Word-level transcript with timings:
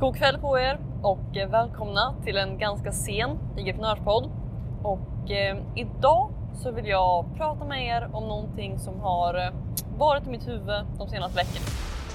God 0.00 0.16
kväll 0.16 0.38
på 0.38 0.58
er 0.58 0.78
och 1.02 1.36
eh, 1.36 1.50
välkomna 1.50 2.14
till 2.24 2.36
en 2.36 2.58
ganska 2.58 2.92
sen 2.92 3.30
IG-prenörspodd. 3.56 4.30
Och 4.82 5.30
eh, 5.30 5.58
idag 5.76 6.32
så 6.62 6.70
vill 6.70 6.86
jag 6.86 7.36
prata 7.36 7.64
med 7.64 7.86
er 7.86 8.10
om 8.12 8.28
någonting 8.28 8.78
som 8.78 9.00
har 9.00 9.34
eh, 9.34 9.52
varit 9.98 10.26
i 10.26 10.30
mitt 10.30 10.48
huvud 10.48 10.84
de 10.98 11.08
senaste 11.08 11.36
veckorna. 11.36 11.66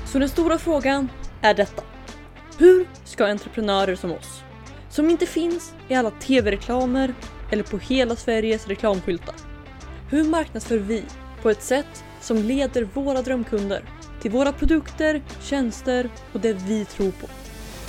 Så 0.06 0.20
den 0.20 0.29
stora 0.29 0.58
frågan 0.58 1.10
är 1.42 1.54
detta. 1.54 1.84
Hur 2.60 2.88
ska 3.04 3.28
entreprenörer 3.28 3.96
som 3.96 4.12
oss, 4.12 4.44
som 4.90 5.10
inte 5.10 5.26
finns 5.26 5.76
i 5.88 5.96
alla 5.96 6.12
tv-reklamer 6.12 7.13
eller 7.52 7.63
på 7.63 7.78
hela 7.78 8.15
Sveriges 8.15 8.67
reklamskyltar. 8.67 9.36
Hur 10.10 10.24
marknadsför 10.24 10.78
vi 10.78 11.04
på 11.42 11.49
ett 11.49 11.62
sätt 11.62 12.04
som 12.22 12.38
leder 12.38 12.83
våra 12.94 13.22
drömkunder 13.22 13.81
till 14.22 14.31
våra 14.31 14.52
produkter, 14.52 15.22
tjänster 15.42 16.09
och 16.34 16.40
det 16.40 16.54
vi 16.54 16.86
tror 16.86 17.12
på 17.12 17.27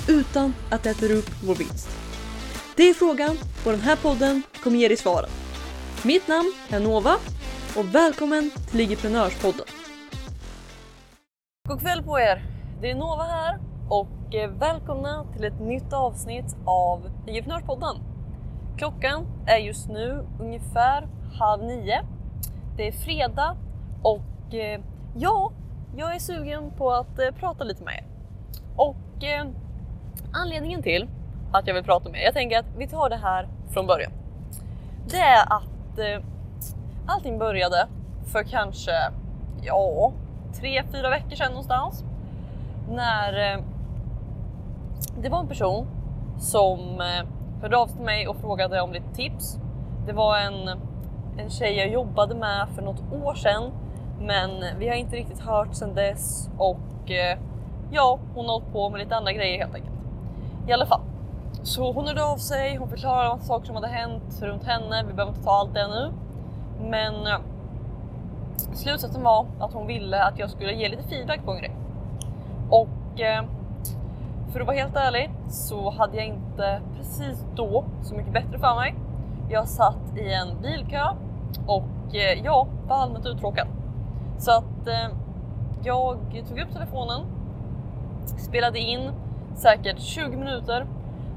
utan 0.09 0.55
att 0.71 0.83
det 0.83 0.91
äter 0.91 1.13
upp 1.13 1.31
vår 1.45 1.55
vinst? 1.55 1.89
Det 2.77 2.83
är 2.83 2.95
frågan 2.95 3.39
och 3.65 3.73
den 3.73 3.81
här 3.81 3.97
podden 3.97 4.43
kommer 4.63 4.77
ge 4.77 4.89
dig 4.89 4.97
svaren. 4.97 5.31
Mitt 6.05 6.29
namn 6.29 6.53
är 6.71 6.81
Nova 6.81 7.15
och 7.77 7.95
välkommen 7.95 8.51
till 8.69 8.79
Ligiprenörspodden. 8.79 9.67
God 11.69 11.81
kväll 11.81 12.03
på 12.03 12.21
er! 12.21 12.43
Det 12.81 12.91
är 12.91 12.95
Nova 12.95 13.23
här 13.23 13.59
och 13.91 14.35
eh, 14.35 14.51
välkomna 14.51 15.27
till 15.33 15.45
ett 15.45 15.61
nytt 15.61 15.93
avsnitt 15.93 16.57
av 16.65 17.11
Ligiprenörspodden. 17.27 17.97
Klockan 18.79 19.27
är 19.47 19.59
just 19.59 19.89
nu 19.89 20.27
ungefär 20.41 21.09
halv 21.39 21.65
nio. 21.65 22.07
Det 22.77 22.89
är 22.89 22.93
fredag 22.93 23.57
och 24.03 24.55
eh, 24.55 24.81
ja, 25.17 25.53
jag 25.97 26.15
är 26.15 26.19
sugen 26.19 26.71
på 26.71 26.93
att 26.93 27.19
eh, 27.19 27.31
prata 27.31 27.65
lite 27.65 27.85
med 27.85 27.95
er. 27.95 28.07
Och 28.77 29.25
anledningen 30.33 30.83
till 30.83 31.09
att 31.53 31.67
jag 31.67 31.75
vill 31.75 31.85
prata 31.85 32.09
med 32.09 32.21
er, 32.21 32.25
jag 32.25 32.35
tänker 32.35 32.59
att 32.59 32.67
vi 32.79 32.89
tar 32.89 33.11
det 33.11 33.17
här 33.17 33.49
från 33.71 33.87
början. 33.87 34.13
Det 35.11 35.17
är 35.17 35.43
att 35.43 35.99
eh, 35.99 36.25
allting 37.07 37.39
började 37.39 37.87
för 38.33 38.43
kanske, 38.43 38.93
ja, 39.63 40.13
tre, 40.61 40.83
fyra 40.93 41.11
veckor 41.11 41.37
sedan 41.37 41.51
någonstans. 41.51 42.05
När 42.91 43.53
eh, 43.53 43.61
det 45.19 45.29
var 45.29 45.41
en 45.41 45.49
person 45.49 45.87
som 46.39 46.81
eh, 47.01 47.27
hörde 47.63 47.77
av 47.77 47.87
sig 47.87 47.97
till 47.97 48.05
mig 48.05 48.29
och 48.29 48.37
frågade 48.37 48.81
om 48.81 48.93
lite 48.93 49.15
tips. 49.15 49.59
Det 50.07 50.13
var 50.13 50.39
en, 50.39 50.69
en 51.39 51.51
tjej 51.51 51.77
jag 51.79 51.89
jobbade 51.89 52.35
med 52.35 52.69
för 52.75 52.83
något 52.83 53.13
år 53.13 53.35
sedan 53.35 53.73
men 54.21 54.65
vi 54.79 54.89
har 54.89 54.95
inte 54.95 55.17
riktigt 55.17 55.41
hört 55.41 55.75
sedan 55.75 55.95
dess 55.95 56.51
och 56.59 57.11
eh, 57.11 57.39
ja, 57.91 58.19
hon 58.35 58.47
har 58.47 58.53
hållit 58.53 58.73
på 58.73 58.91
med 58.91 59.01
lite 59.01 59.17
andra 59.17 59.33
grejer 59.33 59.59
helt 59.59 59.75
enkelt. 59.75 59.96
I 60.67 60.73
alla 60.73 60.87
fall. 60.87 61.01
Så 61.63 61.93
hon 61.93 62.07
hörde 62.07 62.25
av 62.25 62.37
sig, 62.37 62.77
hon 62.77 62.89
förklarade 62.89 63.31
om 63.31 63.41
saker 63.41 63.67
som 63.67 63.75
hade 63.75 63.89
hänt 63.89 64.43
runt 64.43 64.65
henne. 64.65 65.05
Vi 65.07 65.13
behöver 65.13 65.33
inte 65.33 65.45
ta 65.45 65.51
allt 65.51 65.75
det 65.75 65.89
nu. 65.89 66.13
Men 66.91 67.27
eh, 67.27 67.39
slutsatsen 68.73 69.23
var 69.23 69.47
att 69.61 69.73
hon 69.73 69.87
ville 69.87 70.25
att 70.25 70.39
jag 70.39 70.51
skulle 70.51 70.73
ge 70.73 70.89
lite 70.89 71.03
feedback 71.03 71.45
på 71.45 71.53
en 71.53 71.59
grej. 71.59 71.77
Och 72.71 73.21
eh, 73.21 73.45
för 74.53 74.61
att 74.61 74.67
vara 74.67 74.77
helt 74.77 74.97
ärlig 74.97 75.31
så 75.49 75.91
hade 75.91 76.17
jag 76.17 76.27
inte 76.27 76.81
precis 76.97 77.45
då 77.55 77.85
så 78.03 78.15
mycket 78.15 78.33
bättre 78.33 78.59
för 78.59 78.75
mig. 78.75 78.95
Jag 79.51 79.69
satt 79.69 80.17
i 80.17 80.33
en 80.33 80.63
bilkö 80.63 81.03
och 81.67 82.15
eh, 82.15 82.45
ja, 82.45 82.45
jag 82.45 82.69
var 82.89 82.97
allmänt 82.97 83.27
uttråkad. 83.27 83.67
Så 84.39 84.51
att 84.51 84.89
jag 85.85 86.19
tog 86.49 86.59
upp 86.59 86.73
telefonen, 86.73 87.21
spelade 88.39 88.79
in 88.79 89.11
säkert 89.57 90.01
20 90.01 90.37
minuter 90.37 90.87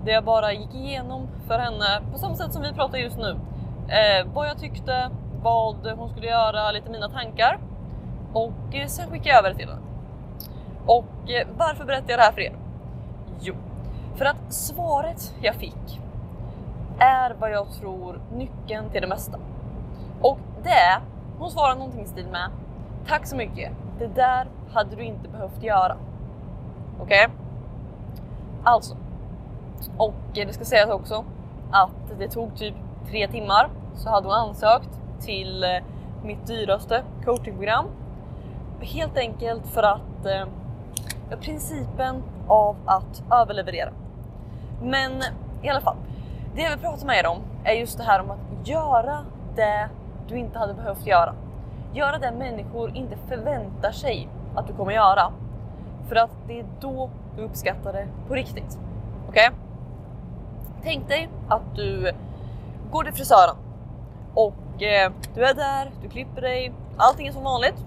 där 0.05 0.11
jag 0.11 0.23
bara 0.23 0.53
gick 0.53 0.73
igenom 0.73 1.27
för 1.47 1.59
henne 1.59 2.01
på 2.11 2.17
samma 2.17 2.35
sätt 2.35 2.53
som 2.53 2.61
vi 2.61 2.73
pratar 2.73 2.97
just 2.97 3.17
nu. 3.17 3.39
Eh, 3.87 4.27
vad 4.33 4.47
jag 4.47 4.57
tyckte, 4.57 5.09
vad 5.43 5.87
hon 5.97 6.09
skulle 6.09 6.27
göra, 6.27 6.71
lite 6.71 6.89
mina 6.89 7.09
tankar 7.09 7.59
och 8.33 8.75
eh, 8.75 8.87
sen 8.87 9.09
skickade 9.09 9.29
jag 9.29 9.37
över 9.37 9.49
det 9.49 9.55
till 9.55 9.67
henne. 9.67 9.81
Och 10.85 11.31
eh, 11.31 11.47
varför 11.57 11.85
berättar 11.85 12.09
jag 12.09 12.19
det 12.19 12.23
här 12.23 12.31
för 12.31 12.41
er? 12.41 12.53
Jo, 13.41 13.53
för 14.15 14.25
att 14.25 14.53
svaret 14.53 15.33
jag 15.41 15.55
fick 15.55 16.01
är 16.99 17.35
vad 17.39 17.51
jag 17.51 17.71
tror 17.71 18.21
nyckeln 18.33 18.89
till 18.89 19.01
det 19.01 19.07
mesta. 19.07 19.39
Och 20.21 20.39
det 20.63 20.69
är, 20.69 21.01
hon 21.37 21.51
svarar 21.51 21.75
någonting 21.75 22.01
i 22.01 22.07
stil 22.07 22.27
med 22.31 22.49
Tack 23.07 23.25
så 23.25 23.35
mycket. 23.35 23.71
Det 23.99 24.07
där 24.07 24.47
hade 24.73 24.95
du 24.95 25.03
inte 25.03 25.29
behövt 25.29 25.63
göra. 25.63 25.97
Okej? 26.99 27.25
Okay? 27.25 27.38
Alltså. 28.69 28.95
Och 29.97 30.13
det 30.33 30.53
ska 30.53 30.65
sägas 30.65 30.89
också 30.89 31.25
att 31.71 32.19
det 32.19 32.27
tog 32.27 32.55
typ 32.55 32.75
tre 33.09 33.27
timmar 33.27 33.69
så 33.95 34.09
hade 34.09 34.27
hon 34.27 34.35
ansökt 34.35 34.89
till 35.19 35.63
eh, 35.63 35.69
mitt 36.23 36.47
dyraste 36.47 37.03
coachingprogram. 37.25 37.85
Helt 38.81 39.17
enkelt 39.17 39.67
för 39.67 39.83
att 39.83 40.25
eh, 40.25 40.45
principen 41.39 42.23
av 42.47 42.75
att 42.85 43.23
överleverera. 43.31 43.89
Men 44.81 45.11
i 45.61 45.69
alla 45.69 45.81
fall, 45.81 45.97
det 46.55 46.61
jag 46.61 46.69
vill 46.69 46.79
prata 46.79 47.05
med 47.05 47.17
er 47.17 47.27
om 47.27 47.37
är 47.63 47.73
just 47.73 47.97
det 47.97 48.03
här 48.03 48.21
om 48.21 48.31
att 48.31 48.67
göra 48.67 49.25
det 49.55 49.89
du 50.27 50.37
inte 50.37 50.59
hade 50.59 50.73
behövt 50.73 51.07
göra. 51.07 51.33
Göra 51.93 52.17
det 52.17 52.31
människor 52.31 52.95
inte 52.95 53.17
förväntar 53.27 53.91
sig 53.91 54.29
att 54.55 54.67
du 54.67 54.73
kommer 54.73 54.91
göra. 54.91 55.31
För 56.07 56.15
att 56.15 56.31
det 56.47 56.59
är 56.59 56.65
då 56.79 57.09
du 57.39 57.45
uppskattar 57.45 57.93
det 57.93 58.07
på 58.27 58.33
riktigt. 58.33 58.79
Okej? 59.27 59.47
Okay? 59.47 59.59
Tänk 60.83 61.07
dig 61.07 61.29
att 61.47 61.75
du 61.75 62.11
går 62.91 63.03
till 63.03 63.13
frisören 63.13 63.55
och 64.33 64.83
eh, 64.83 65.11
du 65.35 65.45
är 65.45 65.53
där, 65.53 65.91
du 66.01 66.09
klipper 66.09 66.41
dig, 66.41 66.73
allting 66.97 67.27
är 67.27 67.31
som 67.31 67.43
vanligt. 67.43 67.85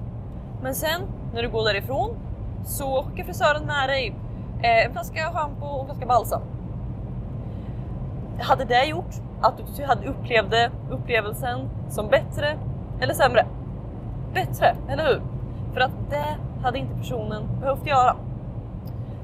Men 0.63 0.75
sen 0.75 1.01
när 1.35 1.43
du 1.43 1.49
går 1.49 1.65
därifrån 1.65 2.17
så 2.65 3.03
skickar 3.03 3.25
frisören 3.25 3.67
med 3.67 3.89
dig 3.89 4.15
eh, 4.63 4.87
en 4.87 4.93
flaska 4.93 5.33
schampo 5.33 5.67
och 5.67 5.81
en 5.81 5.87
flaska 5.87 6.07
balsam. 6.07 6.43
Hade 8.41 8.65
det 8.65 8.85
gjort 8.85 9.15
att 9.41 9.77
du 9.77 9.85
hade 9.85 10.07
upplevde 10.07 10.71
upplevelsen 10.91 11.69
som 11.89 12.09
bättre 12.09 12.59
eller 13.01 13.15
sämre? 13.15 13.47
Bättre, 14.35 14.77
eller 14.89 15.07
hur? 15.07 15.23
För 15.75 15.81
att 15.81 16.11
det 16.11 16.37
hade 16.63 16.79
inte 16.79 16.95
personen 16.95 17.49
behövt 17.61 17.87
göra. 17.87 18.17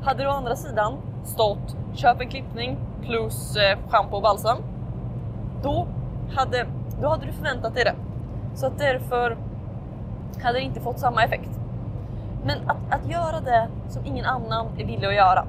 Hade 0.02 0.22
du 0.22 0.28
å 0.28 0.32
andra 0.32 0.56
sidan 0.56 0.96
stått 1.24 1.76
köp 1.94 2.20
en 2.20 2.28
klippning 2.28 2.78
plus 3.02 3.56
eh, 3.56 3.78
schampo 3.88 4.16
och 4.16 4.22
balsam, 4.22 4.58
då 5.62 5.86
hade, 6.36 6.66
då 7.00 7.08
hade 7.08 7.26
du 7.26 7.32
förväntat 7.32 7.74
dig 7.74 7.84
det. 7.84 7.94
Så 8.54 8.66
att 8.66 8.78
därför 8.78 9.36
hade 10.42 10.58
det 10.58 10.64
inte 10.64 10.80
fått 10.80 10.98
samma 10.98 11.24
effekt. 11.24 11.50
Men 12.44 12.58
att, 12.70 12.76
att 12.90 13.10
göra 13.10 13.40
det 13.40 13.68
som 13.88 14.06
ingen 14.06 14.24
annan 14.24 14.66
är 14.78 14.84
villig 14.84 15.06
att 15.06 15.14
göra, 15.14 15.44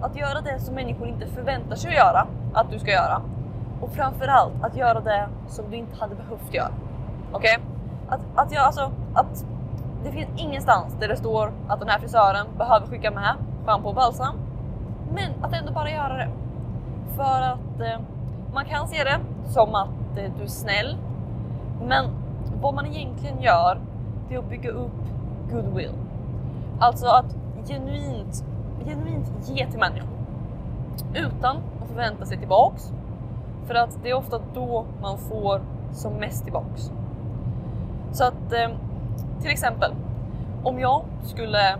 att 0.00 0.16
göra 0.16 0.40
det 0.40 0.60
som 0.60 0.74
människor 0.74 1.08
inte 1.08 1.26
förväntar 1.26 1.76
sig 1.76 1.90
att 1.90 1.96
göra 1.96 2.26
att 2.54 2.70
du 2.70 2.78
ska 2.78 2.90
göra 2.90 3.22
och 3.80 3.92
framförallt 3.92 4.52
att 4.62 4.76
göra 4.76 5.00
det 5.00 5.28
som 5.48 5.70
du 5.70 5.76
inte 5.76 5.96
hade 5.96 6.14
behövt 6.14 6.54
göra. 6.54 6.70
Okej? 7.32 7.58
Okay? 7.58 7.66
Att, 8.08 8.20
att, 8.34 8.52
jag, 8.52 8.64
alltså, 8.64 8.90
att 9.14 9.44
det 10.04 10.12
finns 10.12 10.28
ingenstans 10.36 10.96
där 11.00 11.08
det 11.08 11.16
står 11.16 11.52
att 11.68 11.80
den 11.80 11.88
här 11.88 11.98
frisören 11.98 12.46
behöver 12.58 12.86
skicka 12.86 13.10
med 13.10 13.34
schampo 13.64 13.88
och 13.88 13.94
balsam. 13.94 14.36
Men 15.12 15.44
att 15.44 15.52
ändå 15.52 15.72
bara 15.72 15.90
göra 15.90 16.16
det. 16.16 16.28
För 17.16 17.42
att 17.42 17.80
eh, 17.80 18.00
man 18.54 18.64
kan 18.64 18.88
se 18.88 19.04
det 19.04 19.20
som 19.46 19.74
att 19.74 20.18
eh, 20.18 20.32
du 20.36 20.42
är 20.42 20.46
snäll. 20.46 20.96
Men 21.88 22.04
vad 22.62 22.74
man 22.74 22.86
egentligen 22.86 23.42
gör, 23.42 23.80
det 24.28 24.34
är 24.34 24.38
att 24.38 24.48
bygga 24.48 24.70
upp 24.70 25.00
goodwill. 25.50 25.92
Alltså 26.80 27.06
att 27.06 27.36
genuint, 27.68 28.44
genuint 28.84 29.48
ge 29.48 29.66
till 29.66 29.78
människor. 29.78 30.18
Utan 31.14 31.56
att 31.56 31.88
förvänta 31.88 32.26
sig 32.26 32.38
tillbaks. 32.38 32.92
För 33.66 33.74
att 33.74 33.98
det 34.02 34.10
är 34.10 34.14
ofta 34.14 34.40
då 34.54 34.84
man 35.02 35.18
får 35.18 35.60
som 35.92 36.12
mest 36.12 36.44
tillbaks. 36.44 36.92
Så 38.12 38.24
att 38.24 38.52
eh, 38.52 38.70
till 39.40 39.50
exempel 39.50 39.92
om 40.64 40.80
jag 40.80 41.02
skulle 41.22 41.78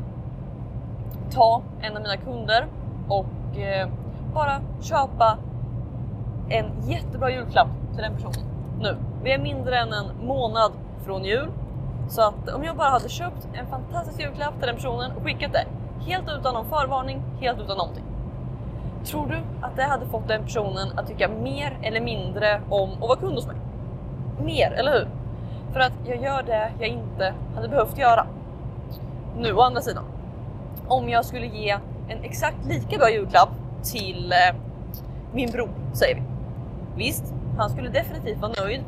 ta 1.30 1.62
en 1.80 1.96
av 1.96 2.02
mina 2.02 2.16
kunder 2.16 2.66
och 3.08 3.58
eh, 3.58 3.88
bara 4.34 4.60
köpa 4.80 5.38
en 6.48 6.66
jättebra 6.82 7.30
julklapp 7.30 7.68
till 7.94 8.02
den 8.02 8.14
personen 8.14 8.46
nu. 8.80 8.96
Vi 9.22 9.32
är 9.32 9.38
mindre 9.38 9.78
än 9.78 9.92
en 9.92 10.26
månad 10.26 10.72
från 11.04 11.24
jul 11.24 11.48
så 12.08 12.22
att 12.22 12.48
om 12.54 12.64
jag 12.64 12.76
bara 12.76 12.88
hade 12.88 13.08
köpt 13.08 13.48
en 13.52 13.66
fantastisk 13.66 14.20
julklapp 14.20 14.58
till 14.58 14.66
den 14.66 14.76
personen 14.76 15.12
och 15.16 15.22
skickat 15.22 15.52
det 15.52 15.64
helt 16.10 16.28
utan 16.38 16.54
någon 16.54 16.68
förvarning, 16.68 17.22
helt 17.40 17.60
utan 17.60 17.76
någonting. 17.76 18.04
Tror 19.04 19.26
du 19.26 19.36
att 19.60 19.76
det 19.76 19.82
hade 19.82 20.06
fått 20.06 20.28
den 20.28 20.44
personen 20.44 20.98
att 20.98 21.06
tycka 21.06 21.28
mer 21.28 21.78
eller 21.82 22.00
mindre 22.00 22.60
om 22.70 22.92
att 22.92 23.00
vara 23.08 23.16
kund 23.16 23.34
hos 23.34 23.46
mig? 23.46 23.56
Mer, 24.44 24.72
eller 24.72 24.92
hur? 24.92 25.08
För 25.72 25.80
att 25.80 25.92
jag 26.06 26.22
gör 26.22 26.42
det 26.42 26.72
jag 26.78 26.88
inte 26.88 27.34
hade 27.54 27.68
behövt 27.68 27.98
göra. 27.98 28.26
Nu 29.36 29.52
å 29.52 29.60
andra 29.60 29.80
sidan, 29.80 30.04
om 30.88 31.08
jag 31.08 31.24
skulle 31.24 31.46
ge 31.46 31.70
en 32.08 32.22
exakt 32.22 32.66
lika 32.66 32.98
bra 32.98 33.10
julklapp 33.10 33.50
till 33.82 34.32
eh, 34.32 34.56
min 35.32 35.50
bror, 35.50 35.68
säger 35.92 36.14
vi. 36.14 36.22
Visst, 36.96 37.34
han 37.58 37.70
skulle 37.70 37.88
definitivt 37.90 38.38
vara 38.38 38.52
nöjd, 38.62 38.84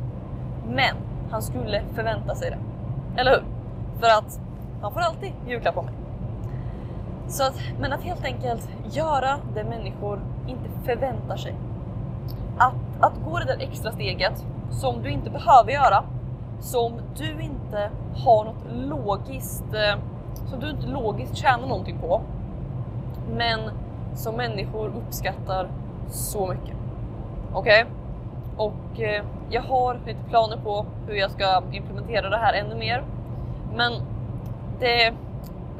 men 0.67 0.95
han 1.31 1.41
skulle 1.41 1.81
förvänta 1.95 2.35
sig 2.35 2.49
det. 2.49 2.57
Eller 3.21 3.31
hur? 3.31 3.43
För 3.99 4.07
att 4.07 4.39
han 4.81 4.93
får 4.93 4.99
alltid 4.99 5.31
julklapp 5.47 5.77
av 5.77 5.85
mig. 5.85 5.93
Så 7.27 7.43
att, 7.43 7.55
men 7.79 7.93
att 7.93 8.03
helt 8.03 8.25
enkelt 8.25 8.69
göra 8.91 9.37
det 9.53 9.63
människor 9.63 10.21
inte 10.47 10.69
förväntar 10.85 11.37
sig. 11.37 11.55
Att, 12.57 12.73
att 12.99 13.13
gå 13.25 13.39
det 13.39 13.45
där 13.45 13.57
extra 13.59 13.91
steget 13.91 14.45
som 14.69 15.03
du 15.03 15.09
inte 15.09 15.29
behöver 15.29 15.71
göra, 15.71 16.03
som 16.59 16.93
du 17.17 17.41
inte 17.41 17.89
har 18.15 18.45
något 18.45 18.63
logiskt, 18.71 19.73
eh, 19.73 19.99
som 20.51 20.59
du 20.59 20.69
inte 20.69 20.87
logiskt 20.87 21.37
tjänar 21.37 21.67
någonting 21.67 21.97
på. 21.99 22.21
Men 23.29 23.59
som 24.15 24.35
människor 24.35 24.87
uppskattar 24.87 25.67
så 26.09 26.47
mycket. 26.47 26.75
Okej? 27.53 27.83
Okay? 27.83 27.93
Och 28.57 29.01
eh, 29.01 29.23
jag 29.49 29.61
har 29.61 29.99
lite 30.05 30.23
planer 30.29 30.57
på 30.57 30.85
hur 31.07 31.15
jag 31.15 31.31
ska 31.31 31.63
implementera 31.71 32.29
det 32.29 32.37
här 32.37 32.53
ännu 32.53 32.75
mer. 32.75 33.03
Men 33.75 33.93
det, 34.79 35.13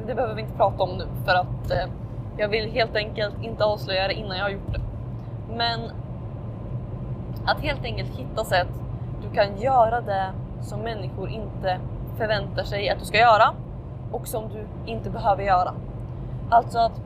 det 0.06 0.14
behöver 0.14 0.34
vi 0.34 0.40
inte 0.42 0.54
prata 0.54 0.82
om 0.82 0.98
nu 0.98 1.04
för 1.24 1.34
att 1.34 1.70
eh, 1.70 1.92
jag 2.38 2.48
vill 2.48 2.70
helt 2.70 2.96
enkelt 2.96 3.42
inte 3.42 3.64
avslöja 3.64 4.08
det 4.08 4.14
innan 4.14 4.36
jag 4.36 4.44
har 4.44 4.50
gjort 4.50 4.72
det. 4.72 4.80
Men 5.56 5.80
att 7.44 7.60
helt 7.60 7.84
enkelt 7.84 8.10
hitta 8.18 8.44
sätt 8.44 8.68
du 9.22 9.34
kan 9.34 9.60
göra 9.60 10.00
det 10.00 10.32
som 10.60 10.80
människor 10.80 11.28
inte 11.28 11.80
förväntar 12.18 12.64
sig 12.64 12.88
att 12.88 12.98
du 12.98 13.04
ska 13.04 13.18
göra 13.18 13.54
och 14.12 14.28
som 14.28 14.48
du 14.48 14.90
inte 14.92 15.10
behöver 15.10 15.42
göra. 15.42 15.74
Alltså 16.50 16.78
att 16.78 17.00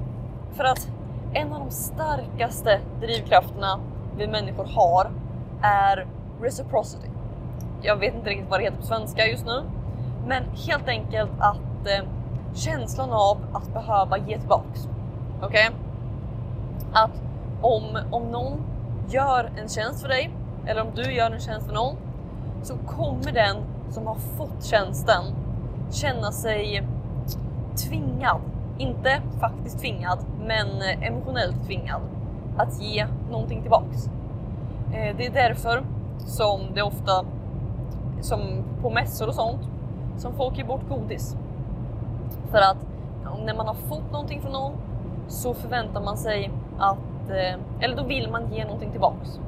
för 0.53 0.65
att 0.65 0.89
en 1.33 1.53
av 1.53 1.61
de 1.61 1.71
starkaste 1.71 2.81
drivkrafterna 3.01 3.81
vi 4.17 4.27
människor 4.27 4.65
har 4.65 5.11
är 5.63 6.07
reciprocity. 6.43 7.09
Jag 7.83 7.97
vet 7.97 8.15
inte 8.15 8.31
riktigt 8.31 8.51
vad 8.51 8.61
det 8.61 8.65
heter 8.65 8.79
på 8.79 8.87
svenska 8.87 9.27
just 9.27 9.47
nu, 9.47 9.63
men 10.27 10.45
helt 10.69 10.89
enkelt 10.89 11.31
att 11.39 11.87
eh, 11.87 12.09
känslan 12.55 13.13
av 13.13 13.39
att 13.53 13.73
behöva 13.73 14.19
ge 14.19 14.39
tillbaks. 14.39 14.89
Okej? 15.43 15.47
Okay? 15.47 15.79
Att 16.93 17.23
om, 17.63 17.99
om 18.11 18.23
någon 18.23 18.63
gör 19.09 19.51
en 19.57 19.69
tjänst 19.69 20.03
för 20.03 20.09
dig 20.09 20.31
eller 20.67 20.83
om 20.83 20.89
du 20.95 21.13
gör 21.13 21.31
en 21.31 21.41
tjänst 21.41 21.67
för 21.67 21.75
någon 21.75 21.97
så 22.63 22.75
kommer 22.77 23.33
den 23.33 23.57
som 23.91 24.07
har 24.07 24.15
fått 24.15 24.65
tjänsten 24.65 25.25
känna 25.91 26.33
sig 26.33 26.87
tvingad, 27.77 28.41
inte 28.79 29.23
faktiskt 29.41 29.81
tvingad, 29.81 30.19
men 30.47 30.67
eh, 30.67 31.07
emotionellt 31.07 31.67
tvingad 31.67 32.01
att 32.57 32.83
ge 32.83 33.07
någonting 33.31 33.61
tillbaks. 33.63 34.07
Eh, 34.93 35.17
det 35.17 35.27
är 35.27 35.31
därför 35.31 35.85
som 36.19 36.61
det 36.75 36.83
ofta, 36.83 37.25
som 38.21 38.41
på 38.83 38.91
mässor 38.91 39.29
och 39.29 39.35
sånt, 39.35 39.61
som 40.17 40.33
folk 40.33 40.59
ger 40.59 40.65
bort 40.65 40.89
godis. 40.89 41.37
För 42.51 42.59
att 42.59 42.87
när 43.45 43.55
man 43.55 43.67
har 43.67 43.75
fått 43.75 44.13
någonting 44.13 44.43
från 44.43 44.53
någon 44.53 44.73
så 45.29 45.55
förväntar 45.55 46.01
man 46.01 46.17
sig 46.17 46.51
att, 46.79 47.31
eh, 47.31 47.61
eller 47.81 47.97
då 47.97 48.03
vill 48.03 48.31
man 48.31 48.53
ge 48.53 48.65
någonting 48.65 48.91
tillbaks. 48.91 49.41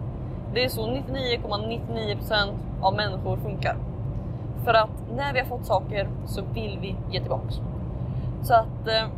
Det 0.54 0.64
är 0.64 0.68
så 0.68 0.86
99,99% 0.86 2.54
av 2.82 2.94
människor 2.94 3.36
funkar. 3.36 3.76
För 4.64 4.74
att 4.74 4.90
när 5.16 5.32
vi 5.32 5.38
har 5.38 5.46
fått 5.46 5.66
saker 5.66 6.08
så 6.26 6.42
vill 6.54 6.78
vi 6.80 6.96
ge 7.10 7.20
tillbaks. 7.20 7.60
Så 8.42 8.54
att 8.54 8.88
eh, 8.88 9.08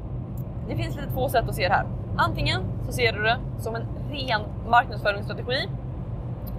det 0.69 0.77
finns 0.77 0.97
lite 0.97 1.11
två 1.13 1.29
sätt 1.29 1.49
att 1.49 1.55
se 1.55 1.69
det 1.69 1.75
här. 1.75 1.87
Antingen 2.17 2.61
så 2.87 2.93
ser 2.93 3.13
du 3.13 3.23
det 3.23 3.39
som 3.59 3.75
en 3.75 3.87
ren 4.11 4.41
marknadsföringsstrategi 4.69 5.69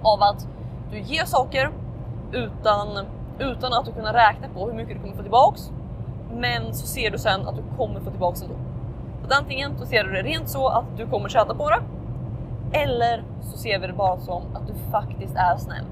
av 0.02 0.22
att 0.22 0.48
du 0.90 0.98
ger 0.98 1.24
saker 1.24 1.70
utan, 2.32 3.06
utan 3.38 3.72
att 3.72 3.84
du 3.84 3.92
kunna 3.92 4.12
räkna 4.12 4.48
på 4.54 4.66
hur 4.66 4.74
mycket 4.74 4.94
du 4.94 5.00
kommer 5.00 5.16
få 5.16 5.22
tillbaks. 5.22 5.70
Men 6.32 6.74
så 6.74 6.86
ser 6.86 7.10
du 7.10 7.18
sen 7.18 7.48
att 7.48 7.56
du 7.56 7.62
kommer 7.76 8.00
få 8.00 8.10
tillbaks 8.10 8.42
ändå. 8.42 8.54
Så 9.28 9.38
antingen 9.38 9.78
så 9.78 9.86
ser 9.86 10.04
du 10.04 10.12
det 10.12 10.22
rent 10.22 10.48
så 10.48 10.68
att 10.68 10.84
du 10.96 11.06
kommer 11.06 11.28
tjäna 11.28 11.54
på 11.54 11.70
det. 11.70 11.82
Eller 12.78 13.24
så 13.40 13.58
ser 13.58 13.78
vi 13.78 13.86
det 13.86 13.92
bara 13.92 14.18
som 14.18 14.42
att 14.54 14.66
du 14.66 14.74
faktiskt 14.90 15.36
är 15.36 15.56
snäll. 15.56 15.84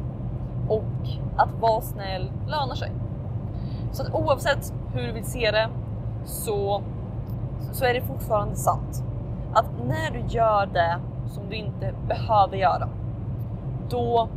Och 0.69 0.85
att 1.37 1.61
vara 1.61 1.81
snäll 1.81 2.33
lönar 2.47 2.75
sig. 2.75 2.93
Så 3.93 4.03
att 4.03 4.15
oavsett 4.15 4.73
hur 4.95 5.07
du 5.07 5.13
vill 5.13 5.25
se 5.25 5.51
det 5.51 5.69
så, 6.25 6.83
så 7.73 7.85
är 7.85 7.95
det 7.95 8.01
fortfarande 8.01 8.57
sant. 8.57 9.05
Att 9.55 9.67
när 9.87 10.11
du 10.11 10.35
gör 10.35 10.67
det 10.67 10.97
som 11.27 11.49
du 11.49 11.57
inte 11.57 11.95
behöver 12.09 12.57
göra, 12.57 12.89
då, 13.89 14.29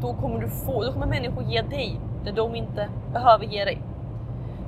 då 0.00 0.14
kommer 0.14 0.40
du 0.40 0.48
få, 0.48 0.84
då 0.84 0.92
kommer 0.92 1.06
människor 1.06 1.44
ge 1.44 1.62
dig 1.62 2.00
det 2.24 2.32
de 2.32 2.54
inte 2.54 2.88
behöver 3.12 3.44
ge 3.44 3.64
dig. 3.64 3.82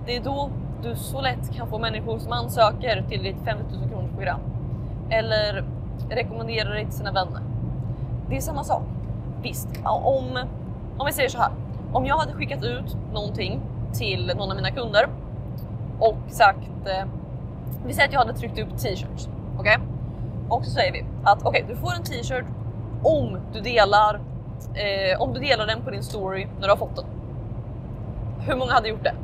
Det 0.06 0.16
är 0.16 0.20
då 0.22 0.50
du 0.82 0.96
så 0.96 1.20
lätt 1.20 1.54
kan 1.54 1.66
få 1.66 1.78
människor 1.78 2.18
som 2.18 2.32
ansöker 2.32 3.04
till 3.08 3.22
ditt 3.22 3.36
50 3.44 3.64
000 3.80 3.88
kronors 3.88 4.10
program 4.10 4.40
eller 5.10 5.64
rekommenderar 6.10 6.70
dig 6.70 6.84
till 6.84 6.94
sina 6.94 7.12
vänner. 7.12 7.40
Det 8.28 8.36
är 8.36 8.40
samma 8.40 8.64
sak. 8.64 8.82
Visst, 9.42 9.68
om, 9.84 10.38
om 10.98 11.06
vi 11.06 11.12
säger 11.12 11.28
så 11.28 11.38
här. 11.38 11.52
Om 11.92 12.06
jag 12.06 12.16
hade 12.16 12.32
skickat 12.32 12.64
ut 12.64 12.96
någonting 13.12 13.60
till 13.92 14.32
någon 14.36 14.50
av 14.50 14.56
mina 14.56 14.70
kunder 14.70 15.08
och 16.02 16.16
sagt, 16.28 16.86
eh, 16.86 17.06
vi 17.86 17.92
säger 17.92 18.08
att 18.08 18.12
jag 18.12 18.20
hade 18.20 18.32
tryckt 18.32 18.58
upp 18.58 18.78
t-shirts, 18.78 19.28
okej? 19.58 19.76
Okay? 19.76 19.88
Och 20.48 20.64
så 20.64 20.70
säger 20.70 20.92
vi 20.92 21.04
att 21.24 21.42
okej, 21.42 21.62
okay, 21.62 21.74
du 21.74 21.80
får 21.80 21.94
en 21.94 22.02
t-shirt 22.02 22.44
om 23.02 23.38
du 23.52 23.60
delar 23.60 24.20
eh, 24.74 25.20
om 25.20 25.34
du 25.34 25.40
delar 25.40 25.66
den 25.66 25.82
på 25.82 25.90
din 25.90 26.02
story 26.02 26.46
när 26.54 26.62
du 26.62 26.68
har 26.68 26.76
fått 26.76 26.96
den. 26.96 27.04
Hur 28.40 28.56
många 28.56 28.72
hade 28.72 28.88
gjort 28.88 29.04
det? 29.04 29.14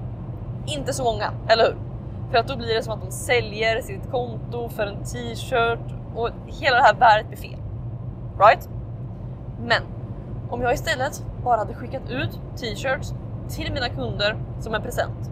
Inte 0.67 0.93
så 0.93 1.05
många, 1.05 1.33
eller 1.49 1.65
hur? 1.65 1.77
För 2.31 2.39
att 2.39 2.49
då 2.49 2.57
blir 2.57 2.75
det 2.75 2.83
som 2.83 2.93
att 2.93 3.01
de 3.01 3.11
säljer 3.11 3.81
sitt 3.81 4.11
konto 4.11 4.69
för 4.69 4.87
en 4.87 5.05
t-shirt 5.05 5.95
och 6.15 6.31
hela 6.47 6.77
det 6.77 6.83
här 6.83 6.95
värdet 6.95 7.29
blir 7.29 7.39
fel. 7.39 7.61
Right? 8.39 8.69
Men 9.61 9.83
om 10.51 10.63
jag 10.63 10.75
istället 10.75 11.23
bara 11.45 11.57
hade 11.57 11.75
skickat 11.75 12.11
ut 12.11 12.41
t-shirts 12.57 13.15
till 13.49 13.73
mina 13.73 13.89
kunder 13.89 14.37
som 14.61 14.75
en 14.75 14.83
present 14.83 15.31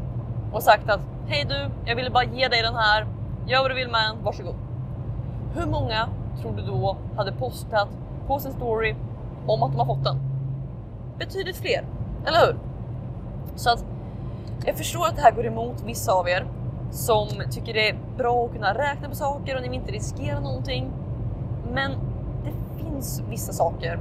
och 0.52 0.62
sagt 0.62 0.90
att 0.90 1.00
hej 1.26 1.44
du, 1.48 1.70
jag 1.84 1.96
ville 1.96 2.10
bara 2.10 2.24
ge 2.24 2.48
dig 2.48 2.62
den 2.62 2.74
här. 2.74 3.06
Gör 3.46 3.62
vad 3.62 3.70
du 3.70 3.74
vill 3.74 3.90
med 3.90 4.00
den, 4.00 4.24
varsågod. 4.24 4.54
Hur 5.54 5.66
många 5.66 6.08
tror 6.40 6.52
du 6.56 6.62
då 6.62 6.96
hade 7.16 7.32
postat 7.32 7.88
på 8.26 8.38
sin 8.38 8.52
story 8.52 8.94
om 9.46 9.62
att 9.62 9.72
de 9.72 9.78
har 9.78 9.86
fått 9.86 10.04
den. 10.04 10.16
Betydligt 11.18 11.56
fler, 11.56 11.84
eller 12.26 12.46
hur? 12.46 12.56
Så 13.56 13.70
att 13.70 13.84
jag 14.64 14.76
förstår 14.76 15.06
att 15.06 15.16
det 15.16 15.22
här 15.22 15.32
går 15.32 15.46
emot 15.46 15.82
vissa 15.86 16.12
av 16.12 16.28
er 16.28 16.46
som 16.90 17.28
tycker 17.50 17.74
det 17.74 17.90
är 17.90 17.96
bra 18.16 18.44
att 18.44 18.52
kunna 18.52 18.74
räkna 18.74 19.08
på 19.08 19.14
saker 19.14 19.56
och 19.56 19.62
ni 19.62 19.68
vill 19.68 19.78
inte 19.78 19.92
riskera 19.92 20.40
någonting. 20.40 20.92
Men 21.72 21.92
det 22.44 22.82
finns 22.82 23.22
vissa 23.30 23.52
saker 23.52 24.00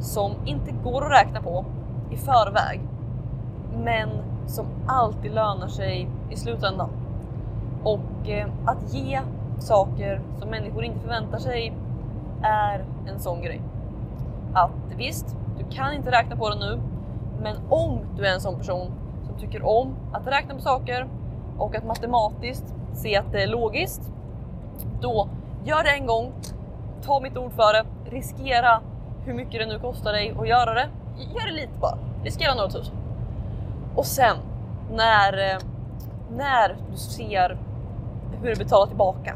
som 0.00 0.32
inte 0.44 0.72
går 0.84 1.04
att 1.04 1.12
räkna 1.12 1.42
på 1.42 1.64
i 2.10 2.16
förväg, 2.16 2.80
men 3.76 4.08
som 4.46 4.66
alltid 4.86 5.34
lönar 5.34 5.68
sig 5.68 6.08
i 6.30 6.36
slutändan. 6.36 6.90
Och 7.82 8.28
eh, 8.28 8.48
att 8.64 8.94
ge 8.94 9.20
saker 9.58 10.20
som 10.38 10.50
människor 10.50 10.84
inte 10.84 10.98
förväntar 11.00 11.38
sig 11.38 11.72
är 12.42 12.84
en 13.08 13.18
sån 13.18 13.42
grej. 13.42 13.60
Att 14.54 14.94
visst, 14.96 15.36
du 15.58 15.76
kan 15.76 15.94
inte 15.94 16.10
räkna 16.10 16.36
på 16.36 16.50
det 16.50 16.56
nu, 16.56 16.80
men 17.42 17.56
om 17.68 17.98
du 18.16 18.26
är 18.26 18.34
en 18.34 18.40
sån 18.40 18.58
person 18.58 18.90
som 19.26 19.38
tycker 19.38 19.66
om 19.66 19.94
att 20.12 20.26
räkna 20.26 20.54
på 20.54 20.60
saker 20.60 21.08
och 21.58 21.74
att 21.76 21.84
matematiskt 21.84 22.74
se 22.94 23.16
att 23.16 23.32
det 23.32 23.42
är 23.42 23.46
logiskt, 23.46 24.12
då 25.00 25.28
gör 25.64 25.84
det 25.84 25.90
en 25.90 26.06
gång. 26.06 26.32
Ta 27.02 27.20
mitt 27.20 27.36
ord 27.36 27.52
för 27.52 27.72
det. 27.72 27.84
Riskera 28.10 28.80
hur 29.24 29.34
mycket 29.34 29.60
det 29.60 29.66
nu 29.66 29.78
kostar 29.78 30.12
dig 30.12 30.34
att 30.38 30.48
göra 30.48 30.74
det. 30.74 30.88
Gör 31.34 31.46
det 31.46 31.52
lite 31.52 31.78
bara. 31.80 31.98
Riskera 32.24 32.54
några 32.54 32.68
tusen. 32.68 32.94
Och 33.94 34.06
sen 34.06 34.36
när, 34.90 35.32
eh, 35.32 35.58
när 36.30 36.76
du 36.90 36.96
ser 36.96 37.58
hur 38.42 38.48
du 38.48 38.56
betalar 38.56 38.86
tillbaka, 38.86 39.34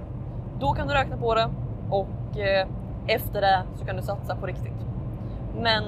då 0.60 0.72
kan 0.72 0.88
du 0.88 0.94
räkna 0.94 1.16
på 1.16 1.34
det 1.34 1.50
och 1.90 2.38
eh, 2.38 2.66
efter 3.06 3.40
det 3.40 3.62
så 3.78 3.84
kan 3.84 3.96
du 3.96 4.02
satsa 4.02 4.36
på 4.36 4.46
riktigt. 4.46 4.86
Men 5.56 5.84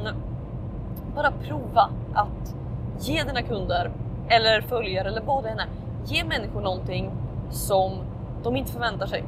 bara 1.15 1.31
prova 1.31 1.91
att 2.15 2.55
ge 3.01 3.23
dina 3.23 3.43
kunder 3.43 3.91
eller 4.29 4.61
följare 4.61 5.09
eller 5.09 5.23
vad 5.23 5.45
det 5.45 5.51
än 5.51 5.59
är, 5.59 5.69
ge 6.05 6.25
människor 6.25 6.61
någonting 6.61 7.11
som 7.51 7.93
de 8.43 8.57
inte 8.57 8.73
förväntar 8.73 9.07
sig. 9.07 9.25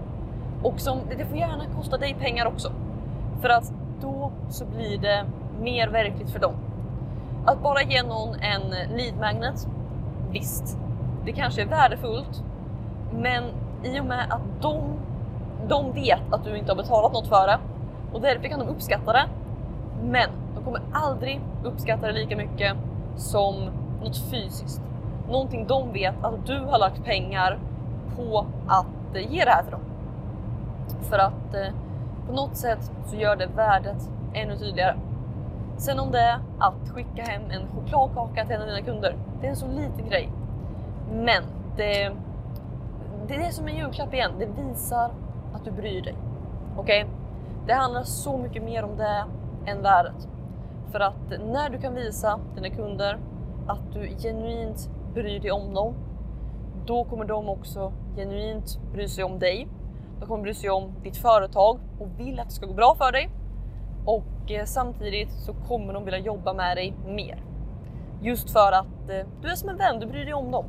Och 0.63 0.81
som, 0.81 0.99
det 1.19 1.25
får 1.25 1.37
gärna 1.37 1.65
kosta 1.77 1.99
dig 1.99 2.17
pengar 2.21 2.47
också. 2.47 2.73
För 3.41 3.49
att 3.49 3.73
då 4.01 4.33
så 4.49 4.65
blir 4.65 4.99
det 4.99 5.25
mer 5.61 5.89
verkligt 5.89 6.31
för 6.31 6.39
dem. 6.39 6.55
Att 7.47 7.63
bara 7.63 7.83
ge 7.83 8.03
någon 8.03 8.35
en 8.35 8.97
lead 8.97 9.17
magnet, 9.21 9.69
visst, 10.31 10.79
det 11.25 11.33
kanske 11.33 11.63
är 11.63 11.67
värdefullt, 11.67 12.45
men 13.13 13.45
i 13.83 14.01
och 14.01 14.05
med 14.05 14.33
att 14.33 14.63
de 14.63 14.81
de 15.69 15.93
vet 15.93 16.33
att 16.33 16.45
du 16.45 16.59
inte 16.59 16.73
har 16.73 16.77
betalat 16.77 17.13
något 17.13 17.29
för 17.29 17.47
det 17.47 17.59
och 18.13 18.21
därför 18.21 18.49
kan 18.49 18.59
de 18.59 18.69
uppskatta 18.69 19.13
det. 19.13 19.27
Men 20.03 20.29
de 20.55 20.65
kommer 20.65 20.81
aldrig 20.93 21.41
uppskatta 21.65 22.07
det 22.07 22.13
lika 22.13 22.37
mycket 22.37 22.77
som 23.17 23.55
något 24.03 24.17
fysiskt. 24.31 24.83
Någonting 25.31 25.67
de 25.67 25.93
vet 25.93 26.25
att 26.25 26.47
du 26.47 26.59
har 26.59 26.79
lagt 26.79 27.05
pengar 27.05 27.59
på 28.17 28.47
att 28.67 29.17
eh, 29.17 29.33
ge 29.33 29.45
det 29.45 29.51
här 29.51 29.63
till 29.63 29.73
dem. 29.73 29.81
För 31.03 31.19
att 31.19 31.55
eh, 31.55 31.75
på 32.27 32.33
något 32.33 32.57
sätt 32.57 32.93
så 33.07 33.17
gör 33.17 33.37
det 33.37 33.47
värdet 33.47 34.11
ännu 34.35 34.57
tydligare. 34.57 34.97
Sen 35.77 36.01
om 36.01 36.11
det 36.11 36.21
är 36.21 36.39
att 36.59 36.89
skicka 36.95 37.23
hem 37.23 37.43
en 37.51 37.63
chokladkaka 37.75 38.45
till 38.45 38.57
en 38.57 38.63
av 38.63 38.69
dina 38.69 38.81
kunder, 38.81 39.17
det 39.41 39.47
är 39.47 39.51
en 39.51 39.57
så 39.57 39.67
liten 39.67 40.09
grej. 40.09 40.31
Men 41.13 41.43
det, 41.77 42.13
det 43.29 43.35
är 43.35 43.51
som 43.51 43.69
en 43.69 43.77
julklapp 43.77 44.15
igen, 44.15 44.33
det 44.39 44.47
visar 44.47 45.11
att 45.55 45.65
du 45.65 45.71
bryr 45.71 46.03
dig. 46.03 46.15
Okej? 46.77 47.03
Okay? 47.03 47.15
Det 47.67 47.73
handlar 47.73 48.03
så 48.03 48.39
mycket 48.39 48.63
mer 48.63 48.83
om 48.83 48.97
det 48.97 49.25
än 49.67 49.83
värdet. 49.83 50.29
För 50.93 51.01
att 51.01 51.31
när 51.53 51.71
du 51.71 51.79
kan 51.79 51.95
visa 51.95 52.41
dina 52.55 52.71
kunder 52.71 53.19
att 53.67 53.93
du 53.93 54.09
genuint 54.09 54.91
bryr 55.15 55.41
dig 55.41 55.51
om 55.51 55.75
dem, 55.75 55.95
då 56.87 57.05
kommer 57.05 57.25
de 57.25 57.49
också 57.49 57.93
genuint 58.17 58.79
bry 58.93 59.09
sig 59.09 59.25
om 59.25 59.39
dig. 59.39 59.69
De 60.21 60.27
kommer 60.27 60.43
bry 60.43 60.55
sig 60.55 60.71
om 60.71 60.93
ditt 61.03 61.17
företag 61.17 61.79
och 62.01 62.09
vill 62.19 62.41
att 62.41 62.49
det 62.49 62.55
ska 62.55 62.67
gå 62.67 62.75
bra 62.75 62.95
för 62.99 63.13
dig. 63.13 63.31
Och 64.05 64.51
eh, 64.51 64.65
samtidigt 64.65 65.33
så 65.33 65.53
kommer 65.69 65.93
de 65.93 66.05
vilja 66.05 66.19
jobba 66.19 66.53
med 66.53 66.77
dig 66.77 66.95
mer. 67.07 67.43
Just 68.23 68.51
för 68.51 68.73
att 68.73 69.11
eh, 69.11 69.27
du 69.43 69.49
är 69.49 69.55
som 69.55 69.69
en 69.69 69.77
vän, 69.77 70.01
du 70.01 70.07
bryr 70.07 70.25
dig 70.25 70.35
om 70.35 70.51
dem. 70.51 70.65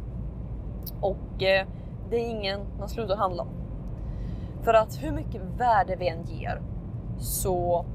Och 1.02 1.44
eh, 1.44 1.68
det 2.10 2.16
är 2.16 2.30
ingen 2.30 2.60
man 2.80 2.90
slutar 2.90 3.16
handla 3.16 3.44
om. 3.44 3.50
För 4.64 4.74
att 4.74 5.04
hur 5.04 5.12
mycket 5.12 5.42
värde 5.58 5.96
vi 5.96 6.08
än 6.08 6.24
ger 6.24 6.62
så 7.20 7.86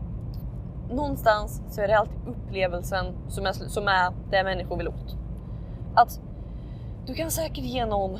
någonstans 0.90 1.62
så 1.70 1.80
är 1.80 1.88
det 1.88 1.98
alltid 1.98 2.18
upplevelsen 2.26 3.14
som 3.28 3.46
är, 3.46 3.52
som 3.52 3.88
är 3.88 4.12
det 4.30 4.44
människor 4.44 4.76
vill 4.76 4.88
åt. 4.88 5.16
Att 5.94 6.20
du 7.06 7.14
kan 7.14 7.30
säkert 7.30 7.64
ge 7.64 7.86
någon 7.86 8.18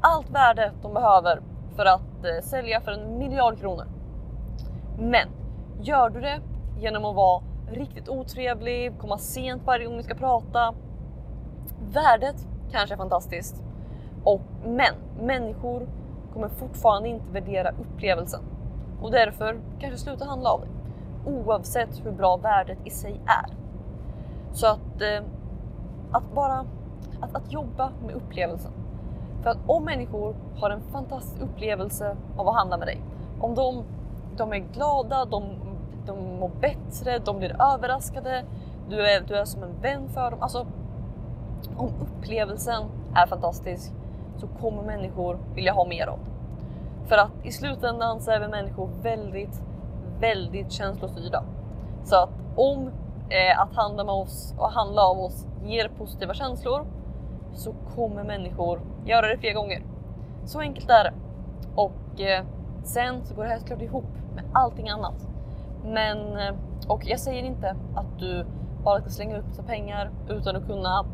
allt 0.00 0.30
värde 0.30 0.72
de 0.82 0.94
behöver 0.94 1.40
för 1.76 1.84
att 1.84 2.24
eh, 2.24 2.42
sälja 2.42 2.80
för 2.80 2.92
en 2.92 3.18
miljard 3.18 3.58
kronor. 3.60 3.86
Men 4.98 5.28
gör 5.82 6.10
du 6.10 6.20
det 6.20 6.40
genom 6.80 7.04
att 7.04 7.16
vara 7.16 7.42
riktigt 7.72 8.08
otrevlig, 8.08 8.98
komma 8.98 9.18
sent 9.18 9.62
varje 9.64 9.86
gång 9.86 9.96
vi 9.96 10.02
ska 10.02 10.14
prata. 10.14 10.74
Värdet 11.92 12.46
kanske 12.72 12.94
är 12.94 12.98
fantastiskt, 12.98 13.62
och, 14.24 14.40
men 14.64 14.94
människor 15.20 15.86
kommer 16.32 16.48
fortfarande 16.48 17.08
inte 17.08 17.32
värdera 17.32 17.70
upplevelsen 17.70 18.40
och 19.02 19.10
därför 19.10 19.60
kanske 19.78 19.98
sluta 19.98 20.24
handla 20.24 20.50
av 20.50 20.60
det 20.60 20.80
oavsett 21.30 22.06
hur 22.06 22.12
bra 22.12 22.36
värdet 22.36 22.78
i 22.84 22.90
sig 22.90 23.20
är. 23.26 23.56
Så 24.52 24.66
att, 24.66 25.02
eh, 25.02 25.24
att 26.10 26.34
bara 26.34 26.64
att, 27.20 27.34
att 27.34 27.52
jobba 27.52 27.90
med 28.06 28.14
upplevelsen. 28.14 28.72
För 29.42 29.50
att 29.50 29.58
om 29.66 29.84
människor 29.84 30.34
har 30.56 30.70
en 30.70 30.80
fantastisk 30.80 31.42
upplevelse 31.42 32.16
av 32.36 32.48
att 32.48 32.54
handla 32.54 32.78
med 32.78 32.88
dig, 32.88 33.00
om 33.40 33.54
de, 33.54 33.84
de 34.36 34.52
är 34.52 34.58
glada, 34.58 35.24
de, 35.24 35.44
de 36.06 36.38
mår 36.38 36.50
bättre, 36.60 37.18
de 37.18 37.38
blir 37.38 37.56
överraskade, 37.74 38.44
du 38.88 39.06
är, 39.06 39.20
du 39.20 39.34
är 39.34 39.44
som 39.44 39.62
en 39.62 39.80
vän 39.82 40.08
för 40.08 40.30
dem. 40.30 40.42
Alltså, 40.42 40.66
om 41.76 41.90
upplevelsen 42.00 42.82
är 43.14 43.26
fantastisk 43.26 43.92
så 44.36 44.46
kommer 44.46 44.82
människor 44.82 45.38
vilja 45.54 45.72
ha 45.72 45.86
mer 45.86 46.06
av. 46.06 46.18
För 47.06 47.16
att 47.16 47.32
i 47.42 47.52
slutändan 47.52 48.20
så 48.20 48.30
är 48.30 48.40
vi 48.40 48.48
människor 48.48 48.90
väldigt, 49.02 49.62
väldigt 50.20 50.72
känslostyrda. 50.72 51.44
Så 52.04 52.16
att 52.16 52.30
om 52.56 52.90
eh, 53.28 53.60
att 53.60 53.74
handla 53.74 54.04
med 54.04 54.14
oss 54.14 54.54
och 54.58 54.70
handla 54.70 55.02
av 55.02 55.18
oss 55.18 55.46
ger 55.64 55.88
positiva 55.88 56.34
känslor 56.34 56.86
så 57.54 57.74
kommer 57.94 58.24
människor 58.24 58.80
göra 59.04 59.28
det 59.28 59.38
fler 59.38 59.54
gånger. 59.54 59.82
Så 60.44 60.60
enkelt 60.60 60.90
är 60.90 61.04
det. 61.04 61.12
Och 61.74 62.20
eh, 62.20 62.44
sen 62.84 63.24
så 63.24 63.34
går 63.34 63.42
det 63.42 63.50
här 63.50 63.58
såklart 63.58 63.82
ihop 63.82 64.04
med 64.34 64.44
allting 64.52 64.88
annat. 64.88 65.28
Men, 65.84 66.36
eh, 66.36 66.54
och 66.88 67.02
jag 67.04 67.20
säger 67.20 67.42
inte 67.42 67.76
att 67.94 68.18
du 68.18 68.46
bara 68.84 69.00
ska 69.00 69.10
slänga 69.10 69.38
upp 69.38 69.46
massa 69.46 69.62
pengar 69.62 70.10
utan 70.28 70.56
att 70.56 70.66
kunna 70.66 71.04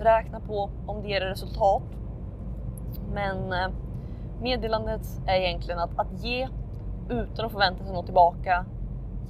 räkna 0.00 0.40
på 0.40 0.70
om 0.86 1.02
det 1.02 1.08
ger 1.08 1.20
resultat. 1.20 1.82
Men 3.12 3.52
eh, 3.52 3.68
meddelandet 4.40 5.20
är 5.26 5.34
egentligen 5.34 5.80
att, 5.80 5.98
att 5.98 6.24
ge 6.24 6.48
utan 7.08 7.46
att 7.46 7.52
förvänta 7.52 7.84
sig 7.84 7.94
något 7.94 8.06
tillbaka 8.06 8.64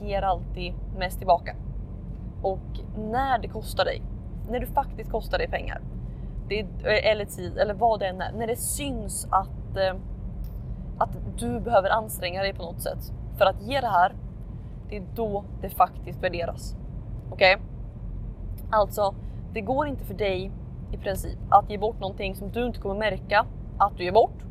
ger 0.01 0.23
alltid 0.23 0.75
mest 0.99 1.19
tillbaka. 1.19 1.57
Och 2.43 2.81
när 2.97 3.39
det 3.39 3.49
kostar 3.49 3.85
dig, 3.85 4.03
när 4.51 4.61
du 4.61 4.67
faktiskt 4.67 5.11
kostar 5.11 5.39
dig 5.39 5.49
pengar, 5.49 5.81
det, 6.49 6.61
eh, 6.61 7.11
eller 7.11 7.25
tid 7.25 7.59
eller 7.59 7.75
vad 7.75 8.01
det 8.01 8.07
än 8.07 8.21
är, 8.21 8.33
när 8.33 8.47
det 8.47 8.57
syns 8.57 9.29
att, 9.31 9.77
eh, 9.77 9.95
att 10.99 11.17
du 11.39 11.61
behöver 11.61 11.91
anstränga 11.91 12.43
dig 12.43 12.55
på 12.55 12.63
något 12.63 12.83
sätt 12.83 13.13
för 13.39 13.45
att 13.45 13.63
ge 13.63 13.81
det 13.81 13.89
här, 13.89 14.15
det 14.89 14.97
är 14.97 15.03
då 15.15 15.45
det 15.61 15.71
faktiskt 15.71 16.23
värderas. 16.23 16.77
Okej? 17.31 17.55
Okay? 17.55 17.67
Alltså, 18.71 19.15
det 19.53 19.61
går 19.61 19.89
inte 19.89 20.05
för 20.05 20.15
dig 20.15 20.51
i 20.93 20.97
princip 20.97 21.39
att 21.49 21.71
ge 21.71 21.79
bort 21.79 22.01
någonting 22.01 22.35
som 22.35 22.51
du 22.51 22.67
inte 22.67 22.81
kommer 22.81 22.95
märka 22.95 23.47
att 23.79 23.97
du 23.97 24.05
ger 24.05 24.13
bort. 24.13 24.45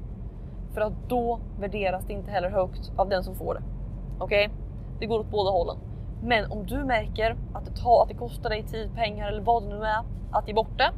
För 0.73 0.81
att 0.81 0.93
då 1.07 1.39
värderas 1.59 2.05
det 2.07 2.13
inte 2.13 2.31
heller 2.31 2.49
högt 2.49 2.91
av 2.95 3.09
den 3.09 3.23
som 3.23 3.35
får 3.35 3.53
det. 3.53 3.61
Okej? 4.19 4.45
Okay? 4.45 4.57
Det 4.99 5.05
går 5.05 5.19
åt 5.19 5.31
båda 5.31 5.51
hållen. 5.51 5.77
Men 6.23 6.51
om 6.51 6.65
du 6.65 6.83
märker 6.83 7.35
att 7.53 7.65
det, 7.65 7.71
tar, 7.71 8.03
att 8.03 8.09
det 8.09 8.15
kostar 8.15 8.49
dig 8.49 8.63
tid, 8.63 8.89
pengar 8.95 9.27
eller 9.27 9.41
vad 9.41 9.63
det 9.63 9.69
nu 9.69 9.85
är 9.85 10.03
att 10.31 10.47
ge 10.47 10.53
bort 10.53 10.77
det, 10.77 10.91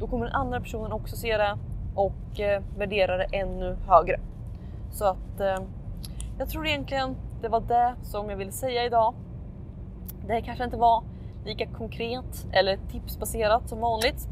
då 0.00 0.06
kommer 0.06 0.24
den 0.26 0.34
andra 0.34 0.60
personen 0.60 0.92
också 0.92 1.16
se 1.16 1.36
det 1.36 1.58
och 1.94 2.40
eh, 2.40 2.62
värdera 2.76 3.16
det 3.16 3.24
ännu 3.24 3.76
högre. 3.86 4.20
Så 4.90 5.04
att 5.04 5.40
eh, 5.40 5.58
jag 6.38 6.48
tror 6.48 6.66
egentligen 6.66 7.16
det 7.42 7.48
var 7.48 7.60
det 7.60 7.94
som 8.02 8.30
jag 8.30 8.36
ville 8.36 8.52
säga 8.52 8.84
idag. 8.84 9.14
Det 10.26 10.42
kanske 10.42 10.64
inte 10.64 10.76
var 10.76 11.02
lika 11.48 11.66
konkret 11.66 12.46
eller 12.52 12.78
tipsbaserat 12.92 13.68
som 13.68 13.80
vanligt. 13.80 14.28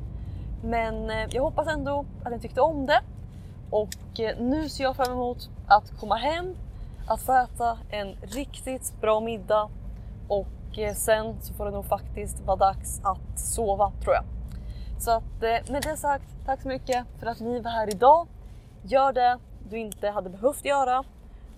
Men 0.64 1.10
eh, 1.10 1.26
jag 1.30 1.42
hoppas 1.42 1.68
ändå 1.68 2.04
att 2.24 2.32
ni 2.32 2.40
tyckte 2.40 2.60
om 2.60 2.86
det. 2.86 3.00
Och 3.70 4.20
eh, 4.20 4.38
nu 4.38 4.68
ser 4.68 4.84
jag 4.84 4.96
fram 4.96 5.12
emot 5.12 5.50
att 5.66 6.00
komma 6.00 6.16
hem, 6.16 6.54
att 7.06 7.20
få 7.20 7.32
äta 7.32 7.78
en 7.90 8.16
riktigt 8.22 9.00
bra 9.00 9.20
middag 9.20 9.68
och 10.28 10.78
eh, 10.78 10.94
sen 10.94 11.40
så 11.40 11.54
får 11.54 11.64
det 11.64 11.70
nog 11.70 11.84
faktiskt 11.84 12.40
vara 12.40 12.56
dags 12.56 13.00
att 13.04 13.38
sova 13.38 13.92
tror 14.02 14.14
jag. 14.14 14.24
Så 14.98 15.10
att 15.10 15.40
med 15.68 15.82
det 15.82 15.96
sagt, 15.96 16.24
tack 16.46 16.62
så 16.62 16.68
mycket 16.68 17.06
för 17.18 17.26
att 17.26 17.40
ni 17.40 17.60
var 17.60 17.70
här 17.70 17.90
idag. 17.90 18.26
Gör 18.82 19.12
det 19.12 19.38
du 19.70 19.78
inte 19.78 20.08
hade 20.10 20.30
behövt 20.30 20.64
göra. 20.64 21.04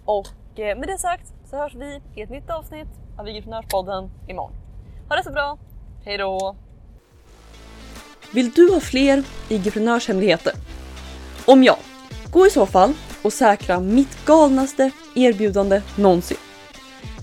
Och 0.04 0.26
med 0.56 0.88
det 0.88 0.98
sagt 0.98 1.34
så 1.44 1.56
hörs 1.56 1.74
vi 1.74 2.00
i 2.14 2.22
ett 2.22 2.30
nytt 2.30 2.50
avsnitt 2.50 2.88
av 3.18 3.28
Igeprenörspodden 3.28 4.10
imorgon. 4.28 4.67
Ha 5.08 5.16
det 5.16 5.24
så 5.24 5.30
bra, 5.30 5.58
hejdå! 6.04 6.56
Vill 8.30 8.50
du 8.50 8.72
ha 8.72 8.80
fler 8.80 9.24
IG-prenörshemligheter? 9.48 10.52
Om 11.44 11.64
ja, 11.64 11.78
gå 12.32 12.46
i 12.46 12.50
så 12.50 12.66
fall 12.66 12.94
och 13.22 13.32
säkra 13.32 13.80
mitt 13.80 14.24
galnaste 14.24 14.90
erbjudande 15.14 15.82
någonsin. 15.96 16.36